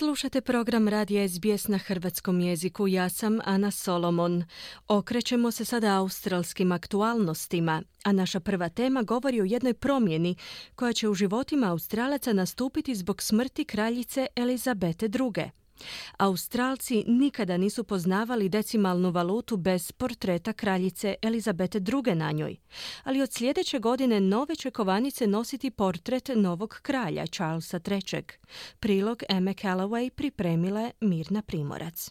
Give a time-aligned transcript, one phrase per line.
[0.00, 2.88] Slušate program Radija SBS na hrvatskom jeziku.
[2.88, 4.44] Ja sam Ana Solomon.
[4.88, 10.36] Okrećemo se sada australskim aktualnostima, a naša prva tema govori o jednoj promjeni
[10.74, 15.50] koja će u životima Australaca nastupiti zbog smrti kraljice Elizabete II.
[16.18, 22.56] Australci nikada nisu poznavali decimalnu valutu bez portreta kraljice Elizabete II na njoj,
[23.04, 28.22] ali od sljedeće godine nove će kovanice nositi portret novog kralja Charlesa III.
[28.80, 32.10] Prilog Emme Calloway pripremila je Mirna Primorac.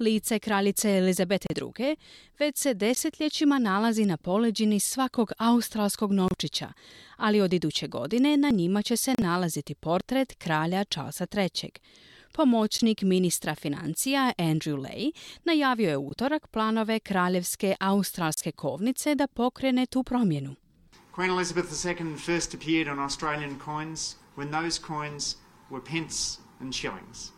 [0.00, 1.46] Lice kraljice Elizabete
[1.78, 1.96] II.
[2.38, 6.72] već se desetljećima nalazi na poleđini svakog australskog novčića,
[7.16, 11.70] ali od iduće godine na njima će se nalaziti portret kralja Charlesa III.
[12.32, 15.12] Pomoćnik ministra financija Andrew Lay
[15.44, 20.54] najavio je utorak planove kraljevske australske kovnice da pokrene tu promjenu.
[21.16, 25.36] Queen Elizabeth II first appeared on Australian coins when those coins
[25.70, 27.32] were pence and shillings.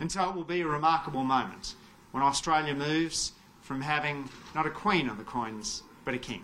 [0.00, 1.76] And so it will be a remarkable moment
[2.12, 6.42] when Australia moves from having not a queen on the coins, but a king.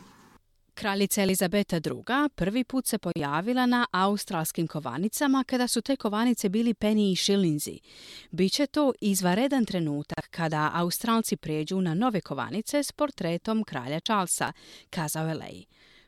[0.81, 2.28] Kraljica Elizabeta II.
[2.34, 7.78] prvi put se pojavila na australskim kovanicama kada su te kovanice bili peni i šilinzi.
[8.31, 14.53] Biće to izvaredan trenutak kada Australci prijeđu na nove kovanice s portretom kralja Charlesa,
[14.91, 15.64] kazao je.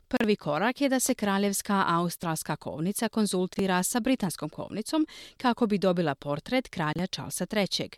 [0.09, 5.07] Prvi korak je da se kraljevska australska kovnica konzultira sa britanskom kovnicom
[5.37, 7.89] kako bi dobila portret kralja Charlesa III.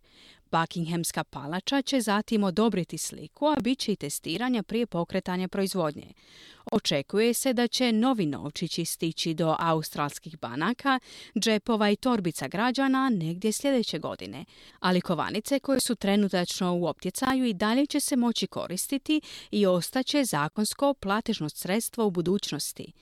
[0.50, 6.12] Buckinghamska palača će zatim odobriti sliku, a bit će i testiranja prije pokretanja proizvodnje.
[6.72, 11.00] Očekuje se da će novi novčići stići do australskih banaka,
[11.38, 14.44] džepova i torbica građana negdje sljedeće godine,
[14.80, 19.20] ali kovanice koje su trenutačno u optjecaju i dalje će se moći koristiti
[19.50, 22.92] i ostaće zakonsko platežno sredstvo u budućnosti.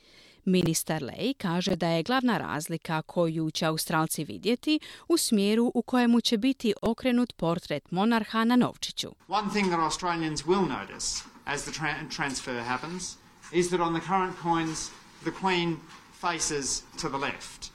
[0.44, 6.20] Ministar Lej kaže da je glavna razlika koju će Australci vidjeti u smjeru u kojemu
[6.20, 9.10] će biti okrenut portret monarha na novčiću.
[9.28, 13.16] One thing that Australians will notice as the tra- transfer happens
[13.52, 14.90] is that on the current coins
[15.24, 15.76] the Queen
[16.20, 17.70] faces to the left.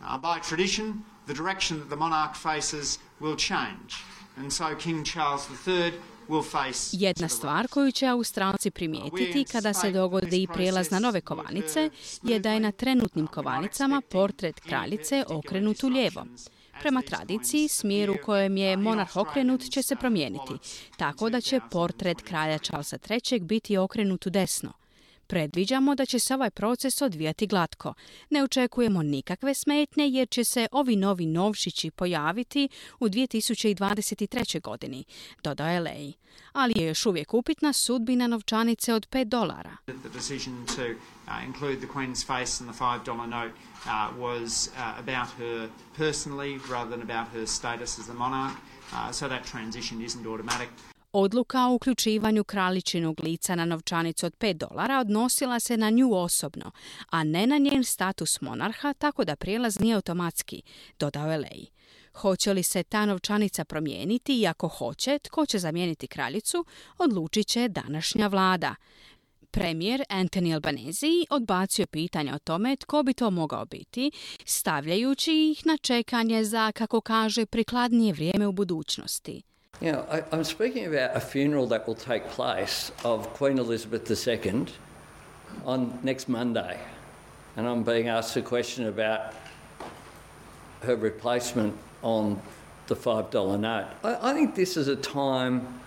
[0.00, 4.04] Uh, by tradition, the direction that the monarch faces will change.
[4.36, 5.92] And so King Charles III
[6.92, 11.90] Jedna stvar koju će Australci primijetiti kada se dogodi prijelaz na nove kovanice
[12.22, 16.26] je da je na trenutnim kovanicama portret kraljice okrenut u lijevo.
[16.80, 20.52] Prema tradiciji, smjer u kojem je monarh okrenut će se promijeniti,
[20.96, 23.40] tako da će portret kralja Charlesa III.
[23.40, 24.72] biti okrenut u desno.
[25.32, 27.94] Predviđamo da će se ovaj proces odvijati glatko.
[28.30, 32.68] Ne očekujemo nikakve smetnje jer će se ovi novi novšići pojaviti
[33.00, 34.60] u 2023.
[34.60, 35.04] godini,
[35.42, 36.12] dodao je Lej.
[36.52, 39.76] Ali je još uvijek upitna sudbina novčanice od 5 dolara.
[49.12, 50.68] so that transition isn't automatic.
[51.14, 56.70] Odluka o uključivanju kraljičinog lica na novčanicu od 5 dolara odnosila se na nju osobno,
[57.10, 60.62] a ne na njen status monarha, tako da prijelaz nije automatski,
[60.98, 61.66] dodao je Lej.
[62.14, 66.64] Hoće li se ta novčanica promijeniti i ako hoće, tko će zamijeniti kraljicu,
[66.98, 68.74] odlučit će današnja vlada.
[69.50, 74.10] Premijer Anthony Albanese odbacio pitanja o tome tko bi to mogao biti,
[74.44, 79.42] stavljajući ih na čekanje za, kako kaže, prikladnije vrijeme u budućnosti.
[79.80, 84.66] You I, I'm speaking about a funeral that will take place of Queen Elizabeth II
[85.64, 86.78] on next Monday.
[87.56, 89.34] And I'm being asked a question about
[90.82, 92.40] her replacement on
[92.86, 93.88] the $5 note.
[94.04, 95.80] I, I think this is a time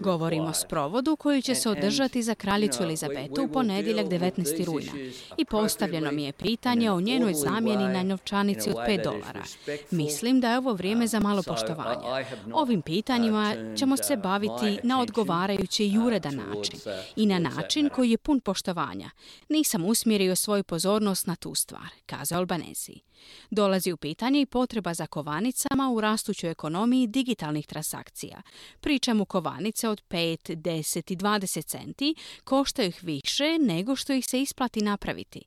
[0.00, 4.64] Govorimo o sprovodu koji će se održati za kraljicu Elizabetu u ponedjeljak 19.
[4.64, 4.92] rujna
[5.36, 9.42] i postavljeno mi je pitanje o njenoj zamjeni na novčanici od 5 dolara.
[9.90, 12.26] Mislim da je ovo vrijeme za malo poštovanja.
[12.52, 16.80] Ovim pitanjima ćemo se baviti na odgovarajući i uredan način
[17.16, 19.10] i na način koji je pun poštovanja.
[19.48, 22.94] Nisam usmjerio svoju pozornost na tu stvar, kazao Albanezi.
[23.50, 28.31] Dolazi u pitanje i potreba za kovanicama u rastućoj ekonomiji digitalnih transakcija.
[28.80, 32.14] Pričamo kovanice od 5, 10 i 20 centi,
[32.44, 35.42] koštaju ih više nego što ih se isplati napraviti.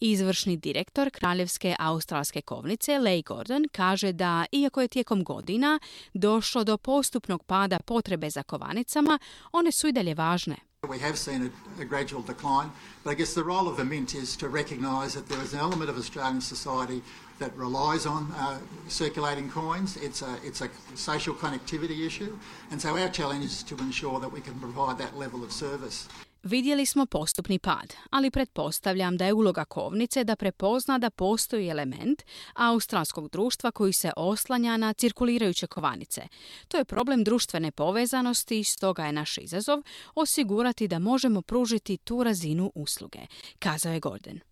[0.00, 5.78] Izvršni direktor Kraljevske australske kovnice, Leigh Gordon, kaže da, iako je tijekom godina
[6.14, 9.18] došlo do postupnog pada potrebe za kovanicama,
[9.52, 10.71] one su i dalje važne.
[10.88, 12.72] We have seen a, a, gradual decline,
[13.04, 15.60] but I guess the role of the Mint is to recognise that there is an
[15.60, 17.02] element of Australian society
[17.38, 18.58] that relies on uh,
[18.88, 19.96] circulating coins.
[19.96, 22.36] It's a, it's a social connectivity issue,
[22.72, 26.08] and so our challenge is to ensure that we can provide that level of service.
[26.42, 32.22] Vidjeli smo postupni pad, ali pretpostavljam da je uloga kovnice da prepozna da postoji element
[32.54, 36.22] australskog društva koji se oslanja na cirkulirajuće kovanice.
[36.68, 39.82] To je problem društvene povezanosti i stoga je naš izazov
[40.14, 43.20] osigurati da možemo pružiti tu razinu usluge,
[43.58, 44.51] kazao je Gordon.